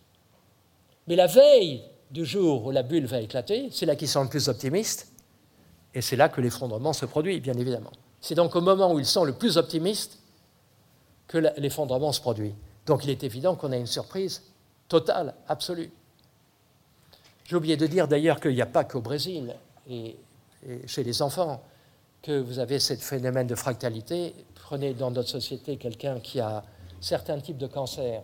[1.07, 4.28] Mais la veille du jour où la bulle va éclater, c'est là qu'ils sont le
[4.28, 5.12] plus optimistes,
[5.94, 7.92] et c'est là que l'effondrement se produit, bien évidemment.
[8.20, 10.18] C'est donc au moment où ils sont le plus optimistes
[11.28, 12.55] que l'effondrement se produit.
[12.86, 14.42] Donc il est évident qu'on a une surprise
[14.88, 15.90] totale, absolue.
[17.44, 19.55] J'ai oublié de dire d'ailleurs qu'il n'y a pas qu'au Brésil
[19.88, 20.16] et,
[20.86, 21.62] chez les enfants
[22.25, 24.35] que vous avez ce phénomène de fractalité.
[24.55, 26.64] Prenez dans notre société quelqu'un qui a
[26.99, 28.22] certains types de cancers,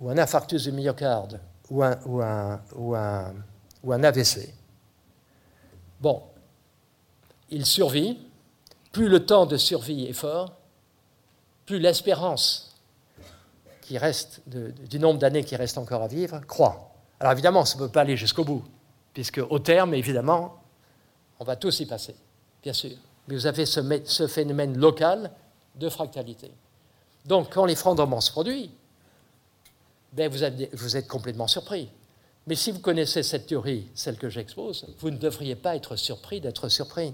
[0.00, 1.40] ou un infarctus du myocarde,
[1.70, 3.32] ou un, ou un, ou un,
[3.84, 4.52] ou un AVC.
[6.00, 6.22] Bon,
[7.50, 8.18] il survit.
[8.90, 10.56] Plus le temps de survie est fort,
[11.66, 12.74] plus l'espérance
[13.82, 16.90] qui reste du nombre d'années qui reste encore à vivre croît.
[17.20, 18.64] Alors évidemment, ça ne peut pas aller jusqu'au bout,
[19.12, 20.56] puisque au terme, évidemment,
[21.38, 22.16] on va tous y passer
[22.62, 22.96] bien sûr.
[23.28, 25.30] Mais vous avez ce, phénomène local
[25.76, 26.50] de fractalité.
[27.26, 28.70] Donc, quand l'effondrement se produit,
[30.12, 31.90] ben vous, êtes complètement surpris.
[32.46, 36.40] Mais si vous connaissez cette théorie, celle que j'expose, vous ne devriez pas être surpris
[36.40, 37.12] d'être surpris.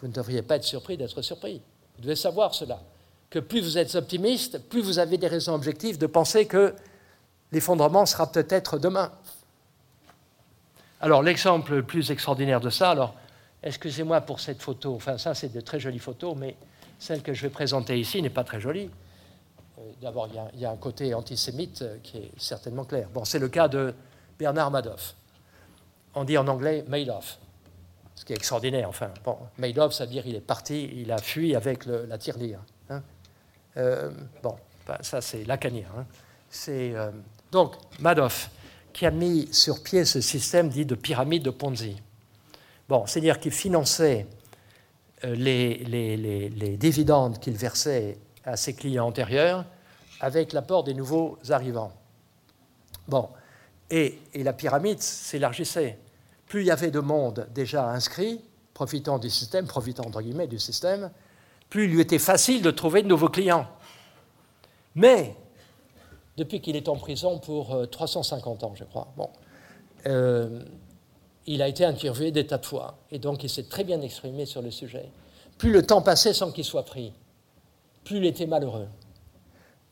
[0.00, 1.60] Vous ne devriez pas être surpris d'être surpris.
[1.96, 2.80] Vous devez savoir cela.
[3.28, 6.74] Que plus vous êtes optimiste, plus vous avez des raisons objectives de penser que
[7.50, 9.10] l'effondrement sera peut-être demain.
[11.00, 13.14] Alors, l'exemple le plus extraordinaire de ça, alors,
[13.62, 14.94] Excusez-moi pour cette photo.
[14.94, 16.56] Enfin, ça, c'est de très jolies photos, mais
[16.98, 18.90] celle que je vais présenter ici n'est pas très jolie.
[19.78, 23.08] Euh, d'abord, il y, a un côté antisémite euh, qui est certainement clair.
[23.12, 23.94] Bon, c'est le cas de
[24.38, 25.14] Bernard Madoff.
[26.14, 27.38] On dit en anglais Madoff,
[28.14, 28.88] ce qui est extraordinaire.
[28.88, 32.60] Enfin, bon, Madoff, ça veut dire il est parti, il a fui avec la tirelire.
[32.88, 33.02] Hein.
[33.76, 34.10] Euh,
[34.42, 34.56] bon,
[34.86, 35.86] ben, ça, c'est lacanien.
[35.96, 36.04] Hein.
[37.52, 38.50] Donc Madoff
[38.92, 41.96] qui a mis sur pied ce système dit de pyramide de Ponzi.
[42.90, 44.26] Bon, c'est-à-dire qu'il finançait
[45.24, 49.64] euh, les, dividendes qu'il versait à ses clients antérieurs
[50.20, 51.92] avec l'apport des nouveaux arrivants.
[53.06, 53.28] Bon,
[53.90, 56.00] et, la pyramide s'élargissait.
[56.48, 58.40] Plus il y avait de monde déjà inscrit,
[58.74, 61.12] profitant du système, profitant entre guillemets du système,
[61.68, 63.68] plus il lui était facile de trouver de nouveaux clients.
[64.96, 65.36] Mais,
[66.36, 69.30] depuis qu'il est en prison pour 350 euh, ans, je crois, bon,
[70.06, 70.64] euh,
[71.46, 74.46] il a été interviewé des tas de fois, et donc il s'est très bien exprimé
[74.46, 75.08] sur le sujet.
[75.58, 77.12] Plus le temps passait sans qu'il soit pris,
[78.04, 78.88] plus il était malheureux.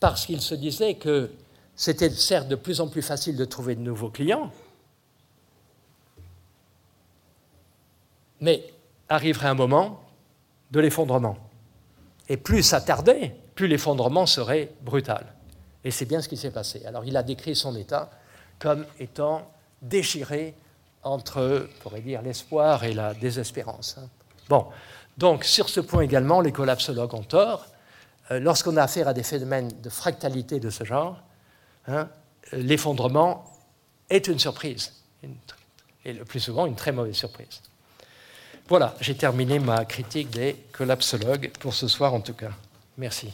[0.00, 1.30] Parce qu'il se disait que
[1.74, 4.50] c'était certes de plus en plus facile de trouver de nouveaux clients,
[8.40, 8.64] mais
[9.08, 10.00] arriverait un moment
[10.70, 11.36] de l'effondrement.
[12.28, 15.26] Et plus ça tardait, plus l'effondrement serait brutal.
[15.84, 16.84] Et c'est bien ce qui s'est passé.
[16.84, 18.10] Alors il a décrit son état
[18.58, 19.50] comme étant
[19.82, 20.54] déchiré
[21.02, 23.96] entre, on pourrait dire, l'espoir et la désespérance.
[23.98, 24.08] Hein.
[24.48, 24.66] Bon,
[25.16, 27.66] donc sur ce point également, les collapsologues ont tort.
[28.30, 31.20] Euh, lorsqu'on a affaire à des phénomènes de fractalité de ce genre,
[31.86, 32.08] hein,
[32.52, 33.44] l'effondrement
[34.10, 34.92] est une surprise,
[36.04, 37.60] et le plus souvent une très mauvaise surprise.
[38.68, 42.50] Voilà, j'ai terminé ma critique des collapsologues pour ce soir en tout cas.
[42.98, 43.32] Merci.